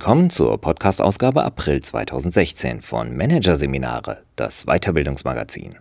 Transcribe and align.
Willkommen 0.00 0.30
zur 0.30 0.60
Podcast-Ausgabe 0.60 1.42
April 1.42 1.82
2016 1.82 2.82
von 2.82 3.16
Managerseminare, 3.16 4.22
das 4.36 4.64
Weiterbildungsmagazin. 4.66 5.74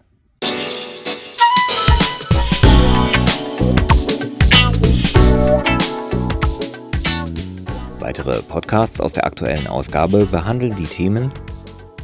Weitere 7.99 8.41
Podcasts 8.41 8.99
aus 8.99 9.13
der 9.13 9.27
aktuellen 9.27 9.67
Ausgabe 9.67 10.25
behandeln 10.25 10.75
die 10.75 10.87
Themen 10.87 11.31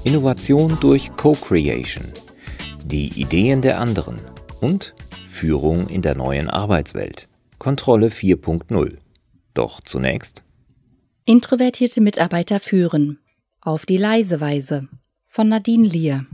Innovation 0.03 0.77
durch 0.79 1.17
Co-Creation, 1.17 2.13
die 2.85 3.07
Ideen 3.19 3.63
der 3.63 3.79
anderen 3.79 4.21
und 4.61 4.93
Führung 5.25 5.87
in 5.87 6.03
der 6.03 6.13
neuen 6.13 6.51
Arbeitswelt, 6.51 7.27
Kontrolle 7.57 8.09
4.0. 8.09 8.97
Doch 9.55 9.81
zunächst 9.81 10.43
Introvertierte 11.25 12.01
Mitarbeiter 12.01 12.59
führen. 12.59 13.17
Auf 13.61 13.85
die 13.85 13.95
leise 13.95 14.41
Weise. 14.41 14.89
Von 15.29 15.47
Nadine 15.47 15.87
Lier. 15.87 16.25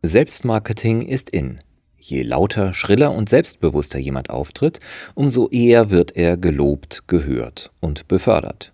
Selbstmarketing 0.00 1.02
ist 1.02 1.30
in. 1.30 1.58
Je 1.98 2.22
lauter, 2.22 2.72
schriller 2.72 3.10
und 3.10 3.28
selbstbewusster 3.28 3.98
jemand 3.98 4.30
auftritt, 4.30 4.78
umso 5.16 5.48
eher 5.48 5.90
wird 5.90 6.16
er 6.16 6.36
gelobt, 6.36 7.08
gehört 7.08 7.72
und 7.80 8.06
befördert. 8.06 8.72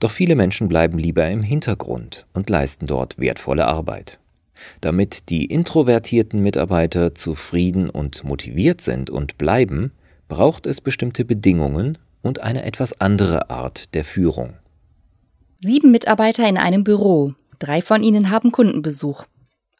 Doch 0.00 0.10
viele 0.10 0.36
Menschen 0.36 0.68
bleiben 0.68 0.98
lieber 0.98 1.26
im 1.30 1.42
Hintergrund 1.42 2.26
und 2.34 2.50
leisten 2.50 2.84
dort 2.84 3.18
wertvolle 3.18 3.64
Arbeit. 3.64 4.18
Damit 4.82 5.30
die 5.30 5.46
introvertierten 5.46 6.42
Mitarbeiter 6.42 7.14
zufrieden 7.14 7.88
und 7.88 8.22
motiviert 8.22 8.82
sind 8.82 9.08
und 9.08 9.38
bleiben, 9.38 9.92
braucht 10.28 10.66
es 10.66 10.82
bestimmte 10.82 11.24
Bedingungen 11.24 11.96
und 12.28 12.40
eine 12.40 12.64
etwas 12.64 13.00
andere 13.00 13.50
Art 13.50 13.94
der 13.94 14.04
Führung. 14.04 14.54
Sieben 15.58 15.90
Mitarbeiter 15.90 16.48
in 16.48 16.58
einem 16.58 16.84
Büro. 16.84 17.34
Drei 17.58 17.82
von 17.82 18.04
ihnen 18.04 18.30
haben 18.30 18.52
Kundenbesuch. 18.52 19.24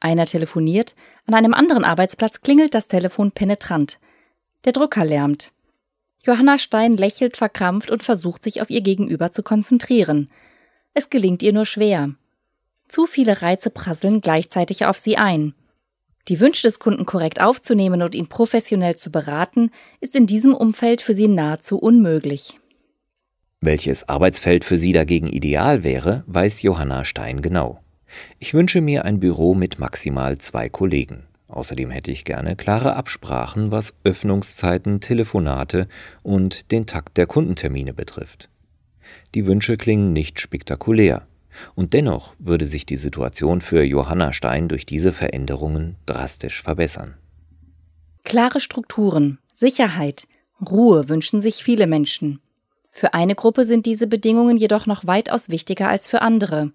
Einer 0.01 0.27
telefoniert, 0.27 0.97
an 1.27 1.35
einem 1.35 1.55
anderen 1.55 1.85
Arbeitsplatz 1.85 2.41
klingelt 2.41 2.75
das 2.75 2.89
Telefon 2.89 3.31
penetrant. 3.31 4.01
Der 4.65 4.73
Drucker 4.73 5.05
lärmt. 5.05 5.53
Johanna 6.21 6.59
Stein 6.59 6.97
lächelt 6.97 7.37
verkrampft 7.37 7.91
und 7.91 8.03
versucht 8.03 8.43
sich 8.43 8.61
auf 8.61 8.71
ihr 8.71 8.81
Gegenüber 8.81 9.31
zu 9.31 9.43
konzentrieren. 9.43 10.29
Es 10.95 11.11
gelingt 11.11 11.43
ihr 11.43 11.53
nur 11.53 11.67
schwer. 11.67 12.15
Zu 12.89 13.07
viele 13.07 13.43
Reize 13.43 13.71
prasseln 13.71 14.21
gleichzeitig 14.21 14.87
auf 14.87 14.99
sie 14.99 15.17
ein. 15.17 15.55
Die 16.29 16.41
Wünsche 16.41 16.63
des 16.63 16.79
Kunden 16.79 17.07
korrekt 17.07 17.41
aufzunehmen 17.41 18.03
und 18.03 18.15
ihn 18.15 18.29
professionell 18.29 18.97
zu 18.97 19.11
beraten, 19.11 19.71
ist 20.01 20.15
in 20.15 20.27
diesem 20.27 20.55
Umfeld 20.55 21.01
für 21.01 21.15
sie 21.15 21.29
nahezu 21.29 21.79
unmöglich. 21.79 22.61
Welches 23.61 24.09
Arbeitsfeld 24.09 24.65
für 24.65 24.79
sie 24.79 24.93
dagegen 24.93 25.27
ideal 25.27 25.83
wäre, 25.85 26.25
weiß 26.27 26.63
Johanna 26.63 27.05
Stein 27.05 27.43
genau. 27.43 27.81
Ich 28.39 28.55
wünsche 28.55 28.81
mir 28.81 29.05
ein 29.05 29.21
Büro 29.21 29.55
mit 29.55 29.79
maximal 29.79 30.39
zwei 30.39 30.69
Kollegen. 30.69 31.25
Außerdem 31.49 31.91
hätte 31.91 32.11
ich 32.11 32.25
gerne 32.25 32.57
klare 32.57 32.95
Absprachen, 32.95 33.71
was 33.71 33.95
Öffnungszeiten, 34.05 35.01
Telefonate 35.01 35.89
und 36.23 36.71
den 36.71 36.87
Takt 36.87 37.17
der 37.17 37.27
Kundentermine 37.27 37.95
betrifft. 37.95 38.51
Die 39.35 39.47
Wünsche 39.47 39.77
klingen 39.77 40.13
nicht 40.13 40.41
spektakulär, 40.41 41.28
und 41.75 41.93
dennoch 41.93 42.35
würde 42.39 42.67
sich 42.67 42.87
die 42.87 42.97
Situation 42.97 43.61
für 43.61 43.83
Johanna 43.83 44.33
Stein 44.33 44.69
durch 44.69 44.87
diese 44.87 45.13
Veränderungen 45.13 45.97
drastisch 46.07 46.63
verbessern. 46.63 47.15
Klare 48.25 48.61
Strukturen, 48.61 49.39
Sicherheit, 49.55 50.27
Ruhe 50.61 51.09
wünschen 51.09 51.41
sich 51.41 51.63
viele 51.63 51.87
Menschen. 51.87 52.41
Für 52.91 53.15
eine 53.15 53.35
Gruppe 53.35 53.65
sind 53.65 53.87
diese 53.87 54.07
Bedingungen 54.07 54.57
jedoch 54.57 54.87
noch 54.87 55.07
weitaus 55.07 55.51
wichtiger 55.51 55.89
als 55.89 56.09
für 56.09 56.21
andere. 56.21 56.73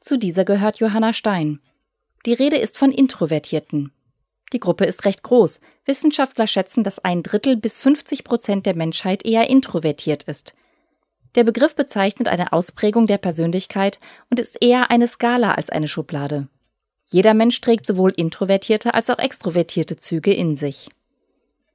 Zu 0.00 0.18
dieser 0.18 0.44
gehört 0.44 0.78
Johanna 0.78 1.12
Stein. 1.12 1.60
Die 2.24 2.32
Rede 2.32 2.56
ist 2.56 2.78
von 2.78 2.92
Introvertierten. 2.92 3.92
Die 4.52 4.60
Gruppe 4.60 4.84
ist 4.84 5.04
recht 5.04 5.22
groß. 5.22 5.60
Wissenschaftler 5.84 6.46
schätzen, 6.46 6.84
dass 6.84 6.98
ein 6.98 7.22
Drittel 7.22 7.56
bis 7.56 7.80
50 7.80 8.24
Prozent 8.24 8.66
der 8.66 8.76
Menschheit 8.76 9.24
eher 9.24 9.50
introvertiert 9.50 10.22
ist. 10.24 10.54
Der 11.36 11.44
Begriff 11.44 11.76
bezeichnet 11.76 12.28
eine 12.28 12.52
Ausprägung 12.52 13.06
der 13.06 13.18
Persönlichkeit 13.18 14.00
und 14.30 14.40
ist 14.40 14.56
eher 14.62 14.90
eine 14.90 15.06
Skala 15.06 15.52
als 15.52 15.68
eine 15.68 15.86
Schublade. 15.86 16.48
Jeder 17.04 17.34
Mensch 17.34 17.60
trägt 17.60 17.86
sowohl 17.86 18.12
introvertierte 18.16 18.94
als 18.94 19.10
auch 19.10 19.18
extrovertierte 19.18 19.96
Züge 19.96 20.32
in 20.32 20.56
sich. 20.56 20.88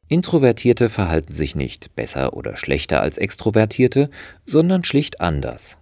Introvertierte 0.09 0.89
verhalten 0.89 1.31
sich 1.31 1.55
nicht 1.55 1.95
besser 1.95 2.33
oder 2.33 2.57
schlechter 2.57 3.01
als 3.01 3.17
Extrovertierte, 3.17 4.09
sondern 4.45 4.83
schlicht 4.83 5.21
anders. 5.21 5.77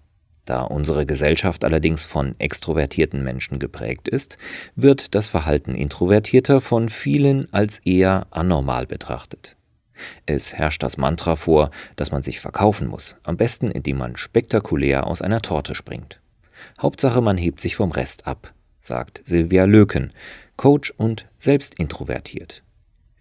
Da 0.45 0.62
unsere 0.62 1.06
Gesellschaft 1.06 1.63
allerdings 1.63 2.03
von 2.03 2.35
extrovertierten 2.38 3.23
Menschen 3.23 3.59
geprägt 3.59 4.07
ist, 4.07 4.38
wird 4.75 5.16
das 5.16 5.28
Verhalten 5.28 5.73
Introvertierter 5.73 6.59
von 6.59 6.89
vielen 6.89 7.51
als 7.53 7.79
eher 7.85 8.28
anormal 8.31 8.85
betrachtet. 8.85 9.56
Es 10.26 10.54
herrscht 10.54 10.84
das 10.84 10.98
Mantra 10.98 11.36
vor, 11.36 11.72
dass 11.96 12.12
man 12.12 12.24
sich 12.24 12.40
verkaufen 12.40 12.88
muss, 12.88 13.18
am 13.24 13.38
besten 13.38 13.72
indem 13.72 13.98
man 13.98 14.18
spektakulär 14.18 15.08
aus 15.08 15.22
einer 15.22 15.42
Torte 15.42 15.76
springt. 15.76 16.20
Hauptsache 16.82 17.22
man 17.22 17.38
hebt 17.38 17.60
sich 17.60 17.76
vom 17.76 17.92
Rest 17.92 18.28
ab, 18.28 18.54
sagt 18.80 19.22
Silvia 19.26 19.66
Löken, 19.66 20.12
Coach 20.58 20.94
und 20.98 21.26
selbst 21.38 21.76
introvertiert. 21.76 22.64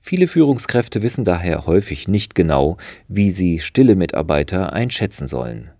Viele 0.00 0.28
Führungskräfte 0.28 1.02
wissen 1.02 1.24
daher 1.24 1.66
häufig 1.66 2.08
nicht 2.08 2.34
genau, 2.34 2.78
wie 3.08 3.30
sie 3.30 3.60
stille 3.60 3.94
Mitarbeiter 3.94 4.72
einschätzen 4.72 5.26
sollen. 5.26 5.70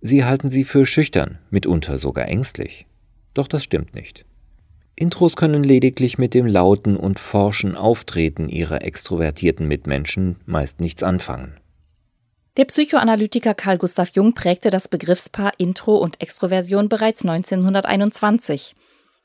Sie 0.00 0.24
halten 0.24 0.50
sie 0.50 0.64
für 0.64 0.86
schüchtern, 0.86 1.38
mitunter 1.50 1.98
sogar 1.98 2.28
ängstlich. 2.28 2.86
Doch 3.34 3.48
das 3.48 3.64
stimmt 3.64 3.94
nicht. 3.94 4.24
Intros 4.94 5.36
können 5.36 5.64
lediglich 5.64 6.18
mit 6.18 6.34
dem 6.34 6.46
lauten 6.46 6.96
und 6.96 7.18
forschen 7.18 7.76
Auftreten 7.76 8.48
ihrer 8.48 8.82
extrovertierten 8.82 9.66
Mitmenschen 9.66 10.36
meist 10.46 10.80
nichts 10.80 11.02
anfangen. 11.02 11.58
Der 12.58 12.66
Psychoanalytiker 12.66 13.54
Carl 13.54 13.78
Gustav 13.78 14.10
Jung 14.10 14.34
prägte 14.34 14.68
das 14.68 14.88
Begriffspaar 14.88 15.52
Intro 15.56 15.96
und 15.96 16.20
Extroversion 16.20 16.90
bereits 16.90 17.22
1921. 17.22 18.74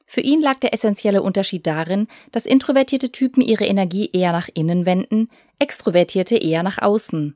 Für 0.05 0.21
ihn 0.21 0.41
lag 0.41 0.59
der 0.61 0.73
essentielle 0.73 1.21
Unterschied 1.21 1.67
darin, 1.67 2.07
dass 2.31 2.45
introvertierte 2.45 3.11
Typen 3.11 3.41
ihre 3.41 3.65
Energie 3.65 4.09
eher 4.13 4.31
nach 4.31 4.47
innen 4.53 4.85
wenden, 4.85 5.29
extrovertierte 5.59 6.37
eher 6.37 6.63
nach 6.63 6.77
außen. 6.77 7.35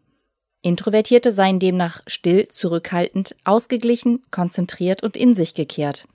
Introvertierte 0.61 1.33
seien 1.33 1.59
demnach 1.59 2.01
still, 2.07 2.47
zurückhaltend, 2.47 3.35
ausgeglichen, 3.43 4.23
konzentriert 4.31 5.03
und 5.03 5.17
in 5.17 5.35
sich 5.35 5.53
gekehrt. 5.53 6.07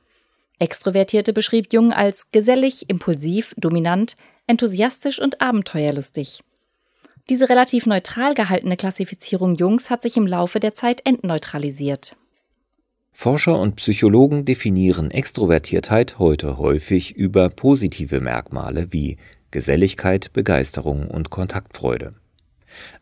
Extrovertierte 0.58 1.32
beschrieb 1.32 1.72
Jung 1.72 1.92
als 1.92 2.30
gesellig, 2.30 2.88
impulsiv, 2.88 3.54
dominant, 3.58 4.16
enthusiastisch 4.46 5.20
und 5.20 5.40
abenteuerlustig. 5.40 6.40
Diese 7.28 7.48
relativ 7.48 7.86
neutral 7.86 8.34
gehaltene 8.34 8.76
Klassifizierung 8.76 9.56
Jungs 9.56 9.90
hat 9.90 10.00
sich 10.00 10.16
im 10.16 10.26
Laufe 10.26 10.60
der 10.60 10.74
Zeit 10.74 11.02
entneutralisiert. 11.04 12.16
Forscher 13.12 13.58
und 13.58 13.76
Psychologen 13.76 14.44
definieren 14.44 15.10
Extrovertiertheit 15.10 16.18
heute 16.18 16.58
häufig 16.58 17.16
über 17.16 17.48
positive 17.48 18.20
Merkmale 18.20 18.92
wie 18.92 19.16
Geselligkeit, 19.50 20.32
Begeisterung 20.32 21.08
und 21.08 21.30
Kontaktfreude. 21.30 22.14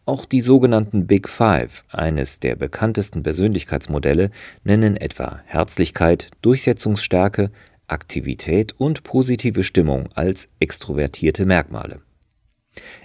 Auch 0.05 0.25
die 0.25 0.41
sogenannten 0.41 1.07
Big 1.07 1.29
Five, 1.29 1.85
eines 1.91 2.41
der 2.41 2.57
bekanntesten 2.57 3.23
Persönlichkeitsmodelle, 3.23 4.31
nennen 4.63 4.97
etwa 4.97 5.41
Herzlichkeit, 5.47 6.29
Durchsetzungsstärke, 6.43 7.51
Aktivität 7.87 8.75
und 8.79 9.03
positive 9.03 9.65
Stimmung 9.65 10.09
als 10.15 10.49
extrovertierte 10.59 11.47
Merkmale. 11.47 12.01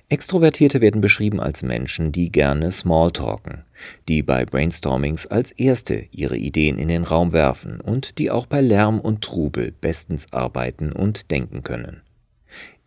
Extrovertierte 0.09 0.81
werden 0.81 1.01
beschrieben 1.01 1.39
als 1.39 1.61
Menschen, 1.61 2.11
die 2.11 2.31
gerne 2.31 2.71
Smalltalken, 2.71 3.65
die 4.07 4.23
bei 4.23 4.45
Brainstormings 4.45 5.27
als 5.27 5.51
Erste 5.51 6.07
ihre 6.11 6.37
Ideen 6.37 6.79
in 6.79 6.87
den 6.87 7.03
Raum 7.03 7.31
werfen 7.31 7.79
und 7.79 8.17
die 8.17 8.31
auch 8.31 8.47
bei 8.47 8.61
Lärm 8.61 8.99
und 8.99 9.21
Trubel 9.21 9.71
bestens 9.71 10.33
arbeiten 10.33 10.91
und 10.91 11.29
denken 11.29 11.61
können. 11.61 12.01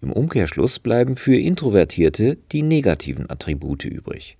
Im 0.03 0.11
Umkehrschluss 0.11 0.81
bleiben 0.81 1.15
für 1.15 1.37
Introvertierte 1.37 2.37
die 2.51 2.63
negativen 2.63 3.31
Attribute 3.31 3.85
übrig, 3.85 4.37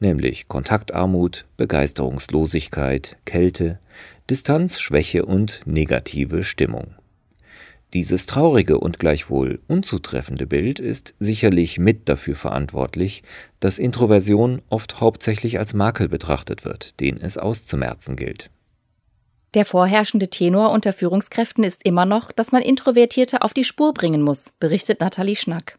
nämlich 0.00 0.48
Kontaktarmut, 0.48 1.46
Begeisterungslosigkeit, 1.56 3.16
Kälte, 3.24 3.78
Distanz, 4.28 4.80
Schwäche 4.80 5.24
und 5.24 5.60
negative 5.64 6.42
Stimmung. 6.42 6.96
Dieses 7.94 8.26
traurige 8.26 8.78
und 8.80 8.98
gleichwohl 8.98 9.60
unzutreffende 9.68 10.48
Bild 10.48 10.80
ist 10.80 11.14
sicherlich 11.20 11.78
mit 11.78 12.08
dafür 12.08 12.34
verantwortlich, 12.34 13.22
dass 13.60 13.78
Introversion 13.78 14.60
oft 14.70 15.00
hauptsächlich 15.00 15.60
als 15.60 15.72
Makel 15.72 16.08
betrachtet 16.08 16.64
wird, 16.64 16.98
den 16.98 17.20
es 17.20 17.38
auszumerzen 17.38 18.16
gilt. 18.16 18.50
Der 19.56 19.64
vorherrschende 19.64 20.28
Tenor 20.28 20.70
unter 20.70 20.92
Führungskräften 20.92 21.64
ist 21.64 21.82
immer 21.82 22.04
noch, 22.04 22.30
dass 22.30 22.52
man 22.52 22.60
Introvertierte 22.60 23.40
auf 23.40 23.54
die 23.54 23.64
Spur 23.64 23.94
bringen 23.94 24.20
muss, 24.20 24.52
berichtet 24.60 25.00
Nathalie 25.00 25.34
Schnack. 25.34 25.78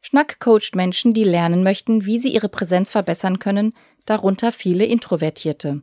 Schnack 0.00 0.40
coacht 0.40 0.74
Menschen, 0.74 1.14
die 1.14 1.22
lernen 1.22 1.62
möchten, 1.62 2.06
wie 2.06 2.18
sie 2.18 2.34
ihre 2.34 2.48
Präsenz 2.48 2.90
verbessern 2.90 3.38
können, 3.38 3.72
darunter 4.04 4.50
viele 4.50 4.84
Introvertierte. 4.84 5.82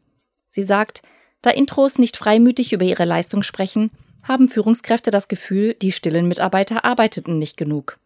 Sie 0.50 0.64
sagt, 0.64 1.04
Da 1.42 1.52
Intros 1.52 2.00
nicht 2.00 2.18
freimütig 2.18 2.74
über 2.74 2.84
ihre 2.84 3.06
Leistung 3.06 3.44
sprechen, 3.44 3.92
haben 4.24 4.50
Führungskräfte 4.50 5.10
das 5.10 5.30
Gefühl, 5.30 5.74
die 5.76 5.94
stillen 5.94 6.28
Mitarbeiter 6.28 6.84
arbeiteten 6.84 7.40
nicht 7.40 7.56
genug. 7.56 7.98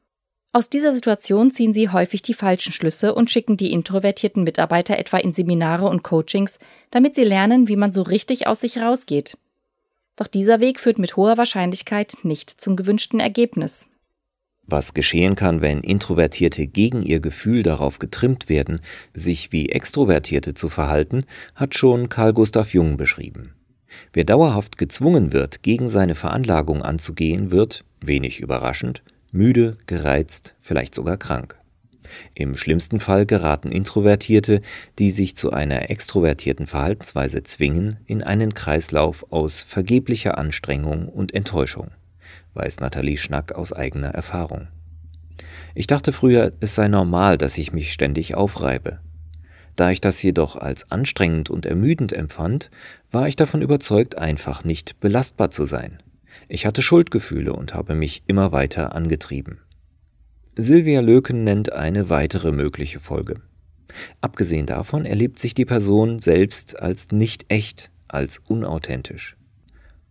Aus 0.56 0.70
dieser 0.70 0.94
Situation 0.94 1.52
ziehen 1.52 1.74
sie 1.74 1.90
häufig 1.90 2.22
die 2.22 2.34
falschen 2.34 2.72
Schlüsse 2.72 3.14
und 3.14 3.30
schicken 3.30 3.58
die 3.58 3.74
introvertierten 3.74 4.46
Mitarbeiter 4.46 4.98
etwa 4.98 5.18
in 5.18 5.34
Seminare 5.34 5.86
und 5.86 6.02
Coachings, 6.02 6.60
damit 6.92 7.14
sie 7.14 7.26
lernen, 7.26 7.68
wie 7.68 7.76
man 7.76 7.92
so 7.92 8.04
richtig 8.04 8.48
aus 8.48 8.62
sich 8.62 8.78
rausgeht. 8.78 9.38
Doch 10.16 10.28
dieser 10.28 10.62
Weg 10.62 10.80
führt 10.80 10.98
mit 10.98 11.18
hoher 11.18 11.38
Wahrscheinlichkeit 11.38 12.20
nicht 12.24 12.50
zum 12.50 12.78
gewünschten 12.78 13.20
Ergebnis. 13.20 13.88
Was 14.66 14.94
geschehen 14.94 15.36
kann, 15.36 15.60
wenn 15.60 15.82
Introvertierte 15.82 16.68
gegen 16.68 17.02
ihr 17.02 17.20
Gefühl 17.20 17.62
darauf 17.62 18.00
getrimmt 18.00 18.48
werden, 18.48 18.80
sich 19.14 19.52
wie 19.52 19.68
Extrovertierte 19.68 20.54
zu 20.54 20.70
verhalten, 20.70 21.26
hat 21.56 21.76
schon 21.76 22.08
Carl 22.08 22.32
Gustav 22.32 22.74
Jung 22.74 22.96
beschrieben. 22.96 23.56
Wer 24.14 24.24
dauerhaft 24.24 24.78
gezwungen 24.78 25.34
wird, 25.34 25.64
gegen 25.64 25.90
seine 25.90 26.16
Veranlagung 26.16 26.82
anzugehen, 26.82 27.52
wird, 27.52 27.84
wenig 28.00 28.40
überraschend, 28.40 29.04
müde, 29.36 29.78
gereizt, 29.86 30.56
vielleicht 30.60 30.96
sogar 30.96 31.18
krank. 31.18 31.56
Im 32.34 32.56
schlimmsten 32.58 33.00
Fall 33.00 33.26
geraten 33.26 33.72
Introvertierte, 33.72 34.62
die 35.00 35.12
sich 35.12 35.36
zu 35.36 35.52
einer 35.52 35.90
extrovertierten 35.90 36.68
Verhaltensweise 36.68 37.44
zwingen, 37.44 37.98
in 38.06 38.24
einen 38.24 38.54
Kreislauf 38.54 39.32
aus 39.32 39.64
vergeblicher 39.64 40.38
Anstrengung 40.38 41.08
und 41.08 41.34
Enttäuschung, 41.34 41.92
weiß 42.54 42.80
Nathalie 42.80 43.18
Schnack 43.18 43.54
aus 43.54 43.74
eigener 43.74 44.10
Erfahrung. 44.10 44.68
Ich 45.74 45.88
dachte 45.88 46.14
früher, 46.14 46.54
es 46.62 46.76
sei 46.76 46.88
normal, 46.88 47.38
dass 47.38 47.58
ich 47.58 47.74
mich 47.74 47.92
ständig 47.92 48.36
aufreibe. 48.36 49.00
Da 49.76 49.92
ich 49.92 50.00
das 50.00 50.24
jedoch 50.24 50.56
als 50.56 50.90
anstrengend 50.90 51.50
und 51.50 51.66
ermüdend 51.66 52.14
empfand, 52.14 52.72
war 53.12 53.28
ich 53.28 53.36
davon 53.36 53.62
überzeugt, 53.62 54.18
einfach 54.18 54.64
nicht 54.64 55.02
belastbar 55.02 55.52
zu 55.52 55.66
sein. 55.66 56.00
Ich 56.48 56.66
hatte 56.66 56.82
Schuldgefühle 56.82 57.54
und 57.54 57.74
habe 57.74 57.96
mich 57.96 58.24
immer 58.28 58.52
weiter 58.52 58.96
angetrieben. 58.96 59.60
Silvia 60.56 61.02
Löken 61.02 61.44
nennt 61.44 61.74
eine 61.74 62.10
weitere 62.10 62.52
mögliche 62.52 63.00
Folge. 63.00 63.42
Abgesehen 64.22 64.66
davon 64.66 65.06
erlebt 65.06 65.40
sich 65.40 65.54
die 65.54 65.66
Person 65.66 66.20
selbst 66.20 66.80
als 66.80 67.12
nicht 67.12 67.46
echt, 67.50 67.92
als 68.08 68.40
unauthentisch. 68.40 69.36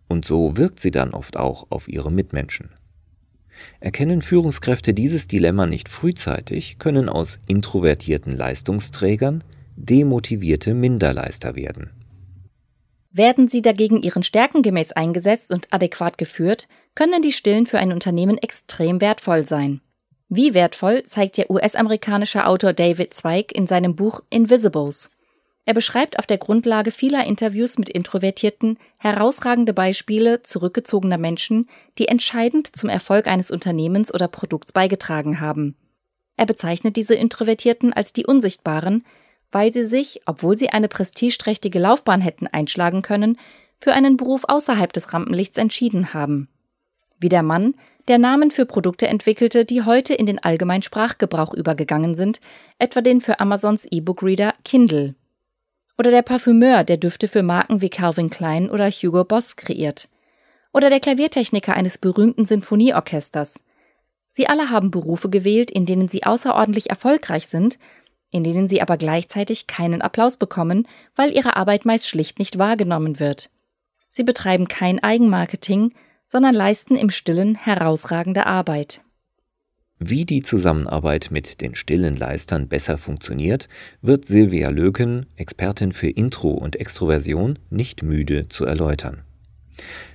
Und 0.07 0.25
so 0.25 0.57
wirkt 0.57 0.79
sie 0.79 0.91
dann 0.91 1.11
oft 1.11 1.37
auch 1.37 1.67
auf 1.71 1.87
ihre 1.87 2.11
Mitmenschen. 2.11 2.69
Erkennen 3.79 4.21
Führungskräfte 4.21 4.93
dieses 4.93 5.27
Dilemma 5.27 5.65
nicht 5.65 5.89
frühzeitig, 5.89 6.77
können 6.77 7.09
aus 7.09 7.39
introvertierten 7.47 8.35
Leistungsträgern 8.35 9.43
demotivierte 9.77 10.73
Minderleister 10.73 11.55
werden. 11.55 11.91
Werden 13.17 13.47
sie 13.47 13.61
dagegen 13.61 14.01
ihren 14.01 14.23
Stärken 14.23 14.61
gemäß 14.61 14.91
eingesetzt 14.91 15.49
und 15.53 15.71
adäquat 15.71 16.17
geführt, 16.17 16.67
können 16.95 17.21
die 17.21 17.31
Stillen 17.31 17.65
für 17.65 17.79
ein 17.79 17.93
Unternehmen 17.93 18.37
extrem 18.37 18.99
wertvoll 18.99 19.45
sein. 19.45 19.79
Wie 20.27 20.53
wertvoll 20.53 21.03
zeigt 21.03 21.37
der 21.37 21.49
US-amerikanische 21.49 22.45
Autor 22.45 22.73
David 22.73 23.13
Zweig 23.13 23.53
in 23.53 23.67
seinem 23.67 23.95
Buch 23.95 24.19
Invisibles. 24.29 25.09
Er 25.63 25.73
beschreibt 25.73 26.19
auf 26.19 26.25
der 26.25 26.39
Grundlage 26.39 26.91
vieler 26.91 27.25
Interviews 27.25 27.77
mit 27.77 27.87
Introvertierten 27.87 28.77
herausragende 28.99 29.71
Beispiele 29.71 30.41
zurückgezogener 30.41 31.17
Menschen, 31.17 31.69
die 31.97 32.09
entscheidend 32.09 32.75
zum 32.75 32.89
Erfolg 32.89 33.27
eines 33.27 33.49
Unternehmens 33.49 34.13
oder 34.13 34.27
Produkts 34.27 34.73
beigetragen 34.73 35.39
haben. 35.39 35.77
Er 36.35 36.45
bezeichnet 36.45 36.97
diese 36.97 37.15
Introvertierten 37.15 37.93
als 37.93 38.11
die 38.11 38.25
Unsichtbaren, 38.25 39.05
weil 39.55 39.71
sie 39.71 39.85
sich, 39.85 40.19
obwohl 40.25 40.57
sie 40.57 40.71
eine 40.71 40.89
prestigeträchtige 40.89 41.79
Laufbahn 41.79 42.19
hätten 42.19 42.45
einschlagen 42.45 43.01
können, 43.01 43.37
für 43.79 43.93
einen 43.93 44.17
Beruf 44.17 44.43
außerhalb 44.49 44.91
des 44.91 45.13
Rampenlichts 45.13 45.57
entschieden 45.57 46.13
haben. 46.13 46.49
Wie 47.19 47.29
der 47.29 47.41
Mann, 47.41 47.73
der 48.09 48.17
Namen 48.17 48.51
für 48.51 48.65
Produkte 48.65 49.07
entwickelte, 49.07 49.63
die 49.63 49.83
heute 49.83 50.13
in 50.13 50.25
den 50.25 50.43
allgemeinen 50.43 50.81
Sprachgebrauch 50.81 51.53
übergegangen 51.53 52.15
sind, 52.15 52.41
etwa 52.79 52.99
den 52.99 53.21
für 53.21 53.39
Amazons 53.39 53.87
E-Book-Reader 53.89 54.55
Kindle. 54.65 55.15
Oder 55.97 56.11
der 56.11 56.23
Parfümeur, 56.23 56.83
der 56.83 56.97
Düfte 56.97 57.29
für 57.29 57.41
Marken 57.41 57.79
wie 57.79 57.89
Calvin 57.89 58.29
Klein 58.29 58.69
oder 58.69 58.89
Hugo 58.89 59.23
Boss 59.23 59.55
kreiert. 59.55 60.09
Oder 60.73 60.89
der 60.89 60.99
Klaviertechniker 60.99 61.73
eines 61.75 61.97
berühmten 61.97 62.43
Sinfonieorchesters. 62.43 63.61
Sie 64.31 64.47
alle 64.47 64.69
haben 64.69 64.91
Berufe 64.91 65.29
gewählt, 65.29 65.71
in 65.71 65.85
denen 65.85 66.09
sie 66.09 66.23
außerordentlich 66.23 66.89
erfolgreich 66.89 67.47
sind, 67.47 67.79
in 68.35 68.43
denen 68.43 68.67
sie 68.67 68.81
aber 68.81 68.97
gleichzeitig 68.97 69.65
keinen 69.65 70.01
Applaus 70.01 70.35
bekommen, 70.35 70.89
weil 71.15 71.31
ihre 71.31 71.55
Arbeit 71.55 71.85
meist 71.85 72.09
schlicht 72.09 72.37
nicht 72.37 72.57
wahrgenommen 72.57 73.21
wird. 73.21 73.49
Sie 74.09 74.23
betreiben 74.23 74.67
kein 74.67 75.01
Eigenmarketing, 75.01 75.93
sondern 76.27 76.53
leisten 76.53 76.97
im 76.97 77.09
Stillen 77.09 77.55
herausragende 77.55 78.45
Arbeit. 78.45 78.99
Wie 79.99 80.25
die 80.25 80.43
Zusammenarbeit 80.43 81.29
mit 81.31 81.61
den 81.61 81.75
stillen 81.75 82.17
Leistern 82.17 82.67
besser 82.67 82.97
funktioniert, 82.97 83.69
wird 84.01 84.25
Silvia 84.25 84.69
Löken, 84.69 85.27
Expertin 85.37 85.93
für 85.93 86.09
Intro 86.09 86.49
und 86.49 86.75
Extroversion, 86.75 87.57
nicht 87.69 88.03
müde 88.03 88.49
zu 88.49 88.65
erläutern. 88.65 89.21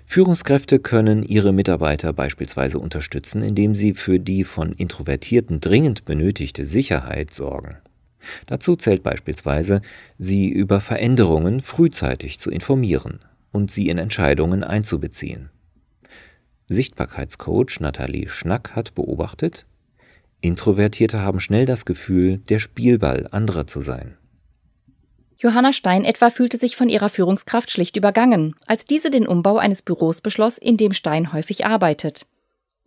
Führungskräfte 0.05 0.78
können 0.78 1.23
ihre 1.23 1.55
Mitarbeiter 1.55 2.12
beispielsweise 2.12 2.78
unterstützen, 2.78 3.43
indem 3.43 3.75
sie 3.75 3.94
für 3.94 4.20
die 4.20 4.44
von 4.44 4.73
Introvertierten 4.73 5.61
dringend 5.61 6.05
benötigte 6.05 6.66
Sicherheit 6.66 7.32
sorgen. 7.32 7.78
Dazu 8.46 8.76
zählt 8.76 9.02
beispielsweise, 9.02 9.81
sie 10.19 10.49
über 10.49 10.81
Veränderungen 10.81 11.61
frühzeitig 11.61 12.38
zu 12.38 12.50
informieren 12.50 13.20
und 13.52 13.70
sie 13.70 13.88
in 13.88 13.99
Entscheidungen 13.99 14.62
einzubeziehen. 14.64 15.50
Sichtbarkeitscoach 16.69 17.81
Nathalie 17.81 18.28
Schnack 18.28 18.76
hat 18.76 18.94
beobachtet, 18.94 19.67
Introvertierte 20.40 21.20
haben 21.20 21.40
schnell 21.40 21.67
das 21.67 21.84
Gefühl, 21.84 22.38
der 22.49 22.61
Spielball 22.61 23.28
anderer 23.31 23.67
zu 23.67 23.81
sein. 23.81 24.17
Johanna 25.37 25.73
Stein 25.73 26.05
etwa 26.05 26.31
fühlte 26.31 26.58
sich 26.58 26.76
von 26.76 26.88
ihrer 26.88 27.08
Führungskraft 27.08 27.70
schlicht 27.70 27.96
übergangen, 27.96 28.55
als 28.66 28.84
diese 28.84 29.11
den 29.11 29.26
Umbau 29.26 29.58
eines 29.58 29.82
Büros 29.82 30.20
beschloss, 30.20 30.58
in 30.58 30.76
dem 30.76 30.93
Stein 30.93 31.32
häufig 31.32 31.64
arbeitet. 31.66 32.26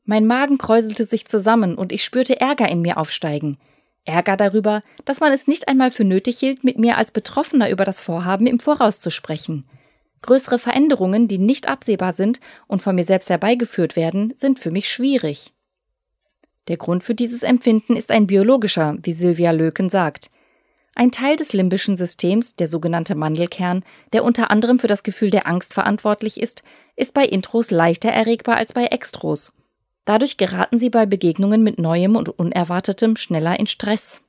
Mein 0.06 0.27
Magen 0.27 0.57
kräuselte 0.57 1.06
sich 1.06 1.25
zusammen 1.25 1.75
und 1.75 1.91
ich 1.91 2.03
spürte 2.03 2.39
Ärger 2.39 2.69
in 2.69 2.81
mir 2.81 2.98
aufsteigen. 2.98 3.58
Ärger 4.05 4.36
darüber, 4.38 4.81
dass 5.05 5.19
man 5.19 5.31
es 5.31 5.48
nicht 5.48 5.67
einmal 5.67 5.91
für 5.91 6.03
nötig 6.03 6.39
hielt, 6.39 6.63
mit 6.63 6.77
mir 6.77 6.98
als 6.98 7.12
Betroffener 7.12 7.69
über 7.69 7.86
das 7.86 8.01
Vorhaben 8.01 8.48
im 8.48 8.60
Voraus 8.60 9.00
zu 9.00 9.10
sprechen. 9.10 9.65
Größere 10.22 10.60
Veränderungen, 10.60 11.27
die 11.27 11.38
nicht 11.38 11.67
absehbar 11.67 12.13
sind 12.13 12.39
und 12.67 12.81
von 12.81 12.95
mir 12.95 13.05
selbst 13.05 13.29
herbeigeführt 13.29 13.95
werden, 13.95 14.33
sind 14.38 14.60
für 14.60 14.72
mich 14.72 14.89
schwierig. 14.89 15.53
Der 16.69 16.77
Grund 16.77 17.03
für 17.03 17.15
dieses 17.15 17.43
Empfinden 17.43 17.95
ist 17.95 18.12
ein 18.12 18.27
biologischer, 18.27 18.98
wie 19.03 19.13
Silvia 19.13 19.51
Löken 19.51 19.89
sagt. 19.89 20.31
Ein 20.95 21.12
Teil 21.12 21.36
des 21.36 21.53
limbischen 21.53 21.98
Systems, 21.98 22.55
der 22.55 22.67
sogenannte 22.67 23.15
Mandelkern, 23.15 23.83
der 24.13 24.24
unter 24.24 24.51
anderem 24.51 24.79
für 24.79 24.88
das 24.88 25.03
Gefühl 25.03 25.29
der 25.29 25.48
Angst 25.48 25.74
verantwortlich 25.74 26.39
ist, 26.39 26.63
ist 26.95 27.13
bei 27.13 27.25
Intros 27.25 27.72
leichter 27.72 28.10
erregbar 28.10 28.57
als 28.57 28.74
bei 28.74 28.86
Extros. 28.86 29.53
Dadurch 30.05 30.38
geraten 30.38 30.77
sie 30.77 30.89
bei 30.89 31.05
Begegnungen 31.05 31.63
mit 31.63 31.79
Neuem 31.79 32.15
und 32.15 32.29
Unerwartetem 32.29 33.15
schneller 33.15 33.60
in 33.60 33.67
Stress. 33.67 34.22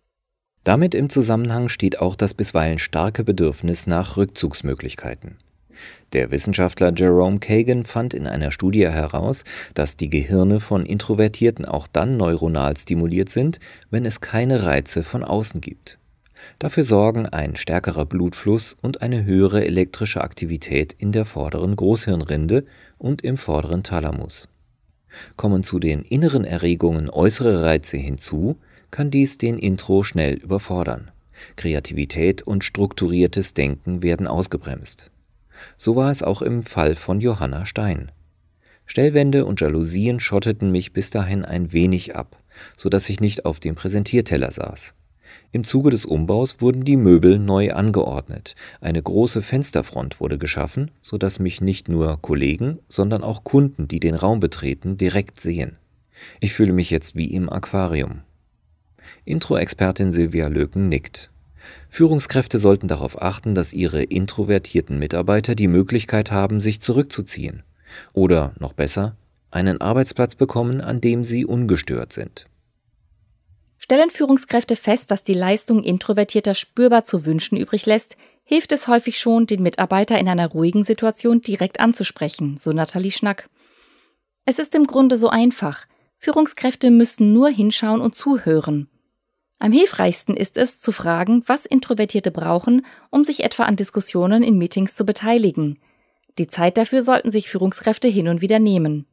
Damit 0.62 0.94
im 0.94 1.10
Zusammenhang 1.10 1.68
steht 1.68 2.00
auch 2.00 2.16
das 2.16 2.32
bisweilen 2.32 2.78
starke 2.78 3.24
Bedürfnis 3.24 3.86
nach 3.86 4.16
Rückzugsmöglichkeiten. 4.16 5.36
Der 6.12 6.30
Wissenschaftler 6.30 6.92
Jerome 6.94 7.40
Kagan 7.40 7.84
fand 7.84 8.14
in 8.14 8.26
einer 8.26 8.52
Studie 8.52 8.88
heraus, 8.88 9.44
dass 9.74 9.96
die 9.96 10.08
Gehirne 10.08 10.60
von 10.60 10.86
Introvertierten 10.86 11.66
auch 11.66 11.88
dann 11.88 12.16
neuronal 12.16 12.76
stimuliert 12.76 13.28
sind, 13.28 13.58
wenn 13.90 14.06
es 14.06 14.20
keine 14.20 14.62
Reize 14.62 15.02
von 15.02 15.24
außen 15.24 15.60
gibt. 15.60 15.98
Dafür 16.58 16.84
sorgen 16.84 17.26
ein 17.26 17.56
stärkerer 17.56 18.06
Blutfluss 18.06 18.76
und 18.80 19.02
eine 19.02 19.24
höhere 19.24 19.64
elektrische 19.64 20.20
Aktivität 20.20 20.92
in 20.92 21.10
der 21.10 21.24
vorderen 21.24 21.74
Großhirnrinde 21.74 22.64
und 22.96 23.22
im 23.22 23.36
vorderen 23.36 23.82
Thalamus. 23.82 24.48
Kommen 25.36 25.62
zu 25.62 25.78
den 25.78 26.02
inneren 26.02 26.44
Erregungen 26.44 27.10
äußere 27.10 27.62
Reize 27.64 27.96
hinzu, 27.96 28.56
kann 28.90 29.10
dies 29.10 29.38
den 29.38 29.58
Intro 29.58 30.04
schnell 30.04 30.34
überfordern. 30.34 31.10
Kreativität 31.56 32.42
und 32.42 32.64
strukturiertes 32.64 33.54
Denken 33.54 34.02
werden 34.02 34.26
ausgebremst. 34.26 35.10
So 35.76 35.96
war 35.96 36.10
es 36.10 36.22
auch 36.22 36.42
im 36.42 36.62
Fall 36.62 36.94
von 36.94 37.20
Johanna 37.20 37.66
Stein. 37.66 38.10
Stellwände 38.86 39.46
und 39.46 39.60
Jalousien 39.60 40.20
schotteten 40.20 40.70
mich 40.70 40.92
bis 40.92 41.10
dahin 41.10 41.44
ein 41.44 41.72
wenig 41.72 42.14
ab, 42.14 42.36
so 42.76 42.88
dass 42.88 43.08
ich 43.08 43.20
nicht 43.20 43.44
auf 43.44 43.60
dem 43.60 43.74
Präsentierteller 43.74 44.50
saß. 44.50 44.94
Im 45.52 45.64
Zuge 45.64 45.90
des 45.90 46.04
Umbaus 46.04 46.60
wurden 46.60 46.84
die 46.84 46.96
Möbel 46.96 47.38
neu 47.38 47.72
angeordnet. 47.72 48.54
Eine 48.80 49.02
große 49.02 49.42
Fensterfront 49.42 50.20
wurde 50.20 50.38
geschaffen, 50.38 50.90
so 51.02 51.18
dass 51.18 51.38
mich 51.38 51.60
nicht 51.60 51.88
nur 51.88 52.20
Kollegen, 52.20 52.78
sondern 52.88 53.22
auch 53.22 53.44
Kunden, 53.44 53.88
die 53.88 54.00
den 54.00 54.14
Raum 54.14 54.40
betreten, 54.40 54.96
direkt 54.96 55.38
sehen. 55.40 55.76
Ich 56.40 56.54
fühle 56.54 56.72
mich 56.72 56.90
jetzt 56.90 57.14
wie 57.16 57.32
im 57.32 57.48
Aquarium. 57.48 58.22
Intro-Expertin 59.24 60.10
Silvia 60.10 60.48
Löken 60.48 60.88
nickt. 60.88 61.30
Führungskräfte 61.88 62.58
sollten 62.58 62.88
darauf 62.88 63.20
achten, 63.20 63.54
dass 63.54 63.72
ihre 63.72 64.02
introvertierten 64.02 64.98
Mitarbeiter 64.98 65.54
die 65.54 65.68
Möglichkeit 65.68 66.30
haben, 66.30 66.60
sich 66.60 66.80
zurückzuziehen. 66.80 67.62
Oder 68.12 68.52
noch 68.58 68.72
besser, 68.72 69.16
einen 69.50 69.80
Arbeitsplatz 69.80 70.34
bekommen, 70.34 70.80
an 70.80 71.00
dem 71.00 71.24
sie 71.24 71.46
ungestört 71.46 72.12
sind. 72.12 72.46
Stellen 73.84 74.08
Führungskräfte 74.08 74.76
fest, 74.76 75.10
dass 75.10 75.24
die 75.24 75.34
Leistung 75.34 75.82
Introvertierter 75.82 76.54
spürbar 76.54 77.04
zu 77.04 77.26
wünschen 77.26 77.58
übrig 77.58 77.84
lässt, 77.84 78.16
hilft 78.42 78.72
es 78.72 78.88
häufig 78.88 79.18
schon, 79.18 79.44
den 79.44 79.62
Mitarbeiter 79.62 80.18
in 80.18 80.26
einer 80.26 80.46
ruhigen 80.46 80.84
Situation 80.84 81.42
direkt 81.42 81.80
anzusprechen, 81.80 82.56
so 82.56 82.70
Nathalie 82.70 83.10
Schnack. 83.10 83.50
Es 84.46 84.58
ist 84.58 84.74
im 84.74 84.86
Grunde 84.86 85.18
so 85.18 85.28
einfach. 85.28 85.84
Führungskräfte 86.16 86.90
müssen 86.90 87.34
nur 87.34 87.50
hinschauen 87.50 88.00
und 88.00 88.14
zuhören. 88.14 88.88
Am 89.58 89.70
hilfreichsten 89.70 90.34
ist 90.34 90.56
es, 90.56 90.80
zu 90.80 90.90
fragen, 90.90 91.42
was 91.44 91.66
Introvertierte 91.66 92.30
brauchen, 92.30 92.86
um 93.10 93.22
sich 93.22 93.44
etwa 93.44 93.64
an 93.64 93.76
Diskussionen 93.76 94.42
in 94.42 94.56
Meetings 94.56 94.94
zu 94.94 95.04
beteiligen. 95.04 95.78
Die 96.38 96.46
Zeit 96.46 96.78
dafür 96.78 97.02
sollten 97.02 97.30
sich 97.30 97.50
Führungskräfte 97.50 98.08
hin 98.08 98.28
und 98.28 98.40
wieder 98.40 98.60
nehmen. 98.60 99.06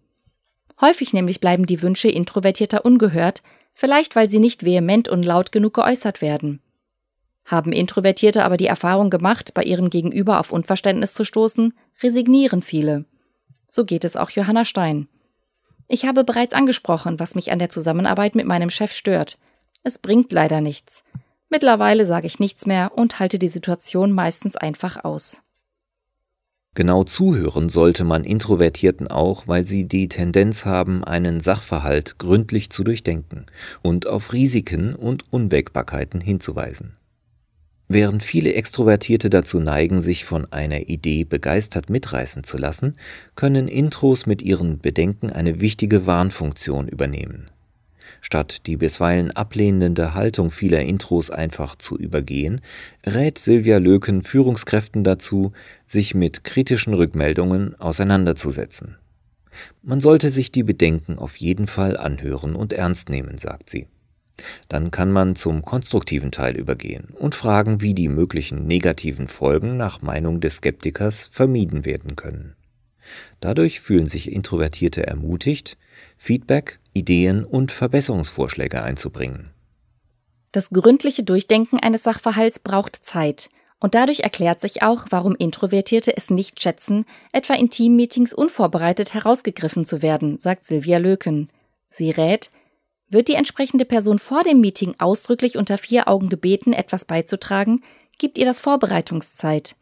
Häufig 0.80 1.12
nämlich 1.12 1.42
bleiben 1.42 1.66
die 1.66 1.82
Wünsche 1.82 2.08
Introvertierter 2.08 2.86
ungehört, 2.86 3.44
vielleicht 3.74 4.16
weil 4.16 4.30
sie 4.30 4.40
nicht 4.40 4.66
vehement 4.66 5.08
und 5.08 5.24
laut 5.24 5.52
genug 5.52 5.74
geäußert 5.74 6.22
werden. 6.22 6.62
Haben 7.46 7.74
Introvertierte 7.74 8.46
aber 8.46 8.58
die 8.58 8.68
Erfahrung 8.68 9.10
gemacht, 9.10 9.54
bei 9.54 9.64
ihrem 9.64 9.90
Gegenüber 9.90 10.40
auf 10.40 10.52
Unverständnis 10.52 11.14
zu 11.14 11.24
stoßen, 11.24 11.74
resignieren 12.02 12.62
viele. 12.62 13.06
So 13.68 13.86
geht 13.86 14.06
es 14.06 14.16
auch 14.16 14.30
Johanna 14.30 14.66
Stein. 14.66 15.08
Ich 15.88 16.06
habe 16.06 16.24
bereits 16.24 16.54
angesprochen, 16.54 17.20
was 17.20 17.36
mich 17.36 17.52
an 17.52 17.60
der 17.60 17.70
Zusammenarbeit 17.70 18.36
mit 18.36 18.46
meinem 18.46 18.70
Chef 18.70 18.94
stört. 18.94 19.38
Es 19.84 19.98
bringt 19.98 20.32
leider 20.32 20.62
nichts. 20.62 21.04
Mittlerweile 21.50 22.06
sage 22.06 22.28
ich 22.28 22.40
nichts 22.40 22.66
mehr 22.66 22.94
und 22.96 23.20
halte 23.20 23.38
die 23.38 23.50
Situation 23.50 24.14
meistens 24.14 24.56
einfach 24.56 25.04
aus. 25.04 25.42
Genau 26.74 27.04
zuhören 27.04 27.68
sollte 27.68 28.06
man 28.06 28.24
Introvertierten 28.24 29.08
auch, 29.08 29.46
weil 29.46 29.66
sie 29.66 29.90
die 29.90 30.08
Tendenz 30.08 30.66
haben, 30.66 31.04
einen 31.04 31.42
Sachverhalt 31.42 32.18
gründlich 32.18 32.70
zu 32.70 32.86
durchdenken 32.86 33.48
und 33.82 34.08
auf 34.08 34.32
Risiken 34.32 34.96
und 34.96 35.26
Unwägbarkeiten 35.34 36.22
hinzuweisen. 36.22 36.96
Während 37.90 38.24
viele 38.24 38.54
Extrovertierte 38.54 39.30
dazu 39.30 39.60
neigen, 39.60 40.00
sich 40.00 40.24
von 40.24 40.50
einer 40.54 40.88
Idee 40.88 41.26
begeistert 41.26 41.90
mitreißen 41.90 42.46
zu 42.46 42.58
lassen, 42.58 42.96
können 43.36 43.68
Intros 43.68 44.26
mit 44.26 44.42
ihren 44.42 44.80
Bedenken 44.80 45.30
eine 45.30 45.60
wichtige 45.60 46.06
Warnfunktion 46.06 46.88
übernehmen. 46.88 47.52
Statt 48.22 48.68
die 48.68 48.78
bisweilen 48.78 49.32
ablehnende 49.32 50.14
Haltung 50.14 50.52
vieler 50.52 50.82
Intros 50.82 51.32
einfach 51.32 51.76
zu 51.76 51.98
übergehen, 51.98 52.62
rät 53.06 53.40
Silvia 53.40 53.80
Löken 53.80 54.22
Führungskräften 54.22 55.04
dazu, 55.04 55.54
sich 55.88 56.14
mit 56.14 56.44
kritischen 56.44 56.94
Rückmeldungen 56.94 57.76
auseinanderzusetzen. 57.80 58.98
Man 59.82 60.00
sollte 60.00 60.30
sich 60.30 60.52
die 60.52 60.64
Bedenken 60.64 61.18
auf 61.18 61.36
jeden 61.36 61.68
Fall 61.68 61.98
anhören 61.98 62.56
und 62.56 62.74
ernst 62.74 63.10
nehmen, 63.10 63.38
sagt 63.38 63.70
sie. 63.70 63.88
Dann 64.70 64.92
kann 64.92 65.12
man 65.12 65.36
zum 65.36 65.64
konstruktiven 65.64 66.32
Teil 66.32 66.56
übergehen 66.56 67.10
und 67.18 67.36
fragen, 67.36 67.82
wie 67.82 67.94
die 67.94 68.08
möglichen 68.08 68.66
negativen 68.66 69.28
Folgen 69.28 69.78
nach 69.78 70.02
Meinung 70.02 70.40
des 70.40 70.58
Skeptikers 70.58 71.28
vermieden 71.32 71.86
werden 71.86 72.16
können. 72.16 72.56
Dadurch 73.40 73.82
fühlen 73.82 74.08
sich 74.08 74.32
Introvertierte 74.32 75.06
ermutigt, 75.06 75.78
Feedback, 76.24 76.80
Ideen 76.94 77.44
und 77.44 77.72
Verbesserungsvorschläge 77.72 78.84
einzubringen. 78.84 79.50
Das 80.52 80.70
gründliche 80.70 81.24
Durchdenken 81.24 81.80
eines 81.80 82.04
Sachverhalts 82.04 82.60
braucht 82.60 82.96
Zeit, 83.04 83.50
und 83.80 83.96
dadurch 83.96 84.20
erklärt 84.20 84.62
sich 84.62 84.84
auch, 84.84 85.08
warum 85.10 85.36
Introvertierte 85.36 86.16
es 86.16 86.30
nicht 86.30 86.62
schätzen, 86.62 87.06
etwa 87.32 87.56
in 87.56 87.72
Teammeetings 87.72 88.36
unvorbereitet 88.36 89.16
herausgegriffen 89.16 89.84
zu 89.84 90.04
werden, 90.04 90.38
sagt 90.38 90.64
Silvia 90.64 91.00
Löken. 91.00 91.50
Sie 91.90 92.12
rät, 92.12 92.52
wird 93.10 93.28
die 93.28 93.34
entsprechende 93.34 93.86
Person 93.86 94.20
vor 94.20 94.44
dem 94.44 94.62
Meeting 94.62 94.94
ausdrücklich 95.00 95.58
unter 95.58 95.80
vier 95.80 96.08
Augen 96.08 96.30
gebeten, 96.30 96.72
etwas 96.72 97.06
beizutragen, 97.06 97.82
gibt 98.20 98.38
ihr 98.38 98.46
das 98.46 98.60
Vorbereitungszeit. 98.60 99.76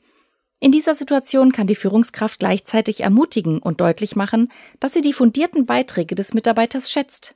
In 0.60 0.72
dieser 0.72 0.94
Situation 0.94 1.51
kann 1.51 1.68
die 1.68 1.75
Führungskraft 1.75 2.39
gleichzeitig 2.39 3.01
ermutigen 3.01 3.60
und 3.60 3.80
deutlich 3.80 4.16
machen, 4.16 4.51
dass 4.80 4.94
sie 4.94 5.01
die 5.01 5.13
fundierten 5.13 5.66
Beiträge 5.66 6.16
des 6.16 6.34
Mitarbeiters 6.34 6.92
schätzt. 6.92 7.36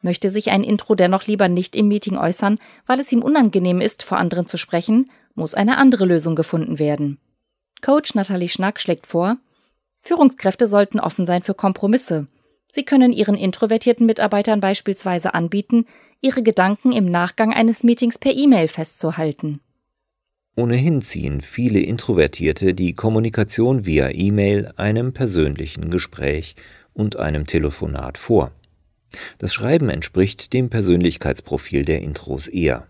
Möchte 0.00 0.28
sich 0.28 0.50
ein 0.50 0.64
Intro 0.64 0.96
dennoch 0.96 1.26
lieber 1.26 1.48
nicht 1.48 1.76
im 1.76 1.88
Meeting 1.88 2.18
äußern, 2.18 2.58
weil 2.86 3.00
es 3.00 3.12
ihm 3.12 3.22
unangenehm 3.22 3.80
ist, 3.80 4.02
vor 4.02 4.18
anderen 4.18 4.46
zu 4.46 4.58
sprechen, 4.58 5.10
muss 5.34 5.54
eine 5.54 5.78
andere 5.78 6.04
Lösung 6.04 6.34
gefunden 6.34 6.78
werden. 6.78 7.18
Coach 7.80 8.14
Nathalie 8.14 8.48
Schnack 8.48 8.80
schlägt 8.80 9.06
vor, 9.06 9.38
Führungskräfte 10.02 10.66
sollten 10.66 11.00
offen 11.00 11.24
sein 11.24 11.42
für 11.42 11.54
Kompromisse. 11.54 12.26
Sie 12.68 12.84
können 12.84 13.12
ihren 13.12 13.36
introvertierten 13.36 14.04
Mitarbeitern 14.04 14.60
beispielsweise 14.60 15.32
anbieten, 15.32 15.86
ihre 16.20 16.42
Gedanken 16.42 16.92
im 16.92 17.06
Nachgang 17.06 17.54
eines 17.54 17.84
Meetings 17.84 18.18
per 18.18 18.32
E-Mail 18.32 18.68
festzuhalten. 18.68 19.60
Ohnehin 20.56 21.00
ziehen 21.00 21.40
viele 21.40 21.80
Introvertierte 21.80 22.74
die 22.74 22.94
Kommunikation 22.94 23.86
via 23.86 24.10
E-Mail 24.10 24.72
einem 24.76 25.12
persönlichen 25.12 25.90
Gespräch 25.90 26.54
und 26.92 27.16
einem 27.16 27.46
Telefonat 27.46 28.18
vor. 28.18 28.52
Das 29.38 29.52
Schreiben 29.52 29.90
entspricht 29.90 30.52
dem 30.52 30.70
Persönlichkeitsprofil 30.70 31.84
der 31.84 32.02
Intros 32.02 32.46
eher. 32.46 32.86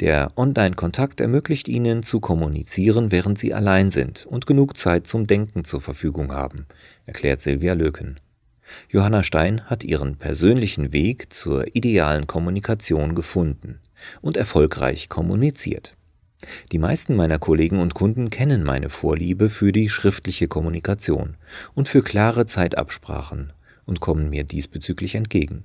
Der 0.00 0.32
Online-Kontakt 0.36 1.20
ermöglicht 1.20 1.68
ihnen 1.68 2.02
zu 2.02 2.18
kommunizieren, 2.18 3.12
während 3.12 3.38
sie 3.38 3.54
allein 3.54 3.90
sind 3.90 4.26
und 4.26 4.46
genug 4.46 4.76
Zeit 4.76 5.06
zum 5.06 5.26
Denken 5.28 5.62
zur 5.62 5.80
Verfügung 5.80 6.32
haben, 6.32 6.66
erklärt 7.06 7.40
Silvia 7.40 7.74
Löken. 7.74 8.18
Johanna 8.88 9.22
Stein 9.22 9.62
hat 9.66 9.84
ihren 9.84 10.16
persönlichen 10.16 10.92
Weg 10.92 11.32
zur 11.32 11.76
idealen 11.76 12.26
Kommunikation 12.26 13.14
gefunden 13.14 13.78
und 14.20 14.36
erfolgreich 14.36 15.08
kommuniziert. 15.08 15.97
Die 16.72 16.78
meisten 16.78 17.16
meiner 17.16 17.38
Kollegen 17.38 17.80
und 17.80 17.94
Kunden 17.94 18.30
kennen 18.30 18.62
meine 18.62 18.90
Vorliebe 18.90 19.50
für 19.50 19.72
die 19.72 19.88
schriftliche 19.88 20.48
Kommunikation 20.48 21.36
und 21.74 21.88
für 21.88 22.02
klare 22.02 22.46
Zeitabsprachen 22.46 23.52
und 23.86 24.00
kommen 24.00 24.30
mir 24.30 24.44
diesbezüglich 24.44 25.14
entgegen. 25.14 25.64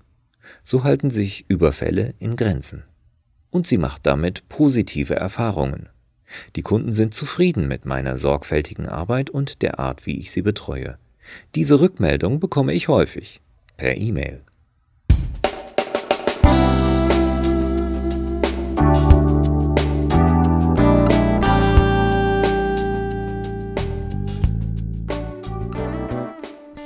So 0.64 0.84
halten 0.84 1.10
sich 1.10 1.46
Überfälle 1.48 2.16
in 2.20 2.36
Grenzen. 2.36 2.84
Und 3.50 3.68
sie 3.68 3.78
macht 3.78 4.06
damit 4.06 4.48
positive 4.50 5.16
Erfahrungen. 5.16 5.90
Die 6.56 6.64
Kunden 6.64 6.92
sind 6.92 7.14
zufrieden 7.14 7.68
mit 7.68 7.86
meiner 7.86 8.18
sorgfältigen 8.18 8.88
Arbeit 8.88 9.30
und 9.30 9.62
der 9.62 9.80
Art, 9.80 10.06
wie 10.06 10.18
ich 10.18 10.32
sie 10.32 10.42
betreue. 10.42 10.98
Diese 11.54 11.80
Rückmeldung 11.80 12.40
bekomme 12.40 12.74
ich 12.74 12.88
häufig 12.88 13.42
per 13.78 13.96
E-Mail. 13.98 14.42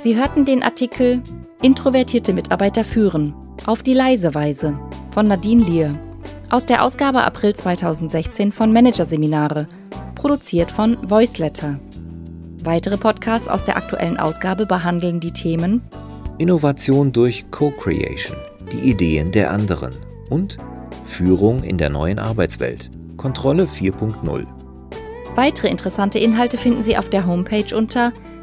Sie 0.00 0.16
hörten 0.16 0.44
den 0.44 0.62
Artikel 0.62 1.20
Introvertierte 1.60 2.32
Mitarbeiter 2.32 2.84
führen 2.84 3.34
auf 3.66 3.82
die 3.82 3.94
leise 3.94 4.32
Weise 4.32 4.78
von 5.10 5.26
Nadine 5.26 5.64
Lier 5.64 5.92
aus 6.50 6.66
der 6.66 6.84
Ausgabe 6.84 7.22
April 7.22 7.54
2016 7.54 8.52
von 8.52 8.72
Managerseminare, 8.72 9.66
produziert 10.14 10.70
von 10.70 10.96
Voiceletter. 11.02 11.80
Weitere 12.62 12.96
Podcasts 12.96 13.48
aus 13.48 13.64
der 13.64 13.76
aktuellen 13.76 14.18
Ausgabe 14.18 14.66
behandeln 14.66 15.18
die 15.18 15.32
Themen 15.32 15.82
Innovation 16.38 17.10
durch 17.10 17.50
Co-Creation, 17.50 18.36
die 18.72 18.90
Ideen 18.90 19.32
der 19.32 19.50
anderen 19.50 19.96
und 20.30 20.58
Führung 21.04 21.64
in 21.64 21.76
der 21.76 21.90
neuen 21.90 22.20
Arbeitswelt, 22.20 22.88
Kontrolle 23.16 23.64
4.0. 23.64 24.46
Weitere 25.34 25.68
interessante 25.68 26.20
Inhalte 26.20 26.56
finden 26.56 26.84
Sie 26.84 26.96
auf 26.96 27.08
der 27.08 27.26
Homepage 27.26 27.76
unter 27.76 28.12